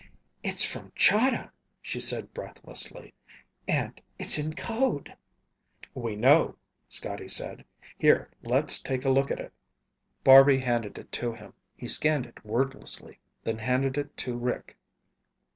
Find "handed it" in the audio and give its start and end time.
10.57-11.11, 13.59-14.17